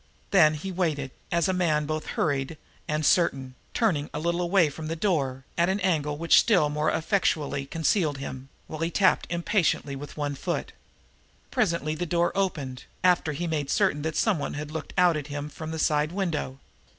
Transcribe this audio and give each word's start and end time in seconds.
Then 0.31 0.55
he 0.55 0.71
waited, 0.71 1.11
as 1.31 1.47
a 1.47 1.53
man 1.53 1.85
both 1.85 2.07
hurried 2.17 2.57
and 2.87 3.05
certain, 3.05 3.53
turning 3.71 4.09
a 4.15 4.19
little 4.19 4.41
away 4.41 4.67
from 4.71 4.87
the 4.87 4.95
door, 4.95 5.45
at 5.59 5.69
an 5.69 5.79
angle 5.81 6.17
which 6.17 6.39
still 6.39 6.69
more 6.69 6.89
effectually 6.89 7.67
concealed 7.67 8.17
him, 8.17 8.49
while 8.65 8.79
he 8.81 8.89
tapped 8.89 9.27
impatiently 9.29 9.95
with 9.95 10.17
one 10.17 10.33
foot. 10.33 10.73
Presently 11.51 11.93
the 11.93 12.07
door 12.07 12.31
opened, 12.33 12.85
after 13.03 13.33
he 13.33 13.45
made 13.45 13.69
certain 13.69 14.01
that 14.01 14.17
someone 14.17 14.55
had 14.55 14.71
looked 14.71 14.93
out 14.97 15.15
at 15.15 15.27
him 15.27 15.49
from 15.49 15.69
the 15.69 15.77
side 15.77 16.11
window. 16.11 16.57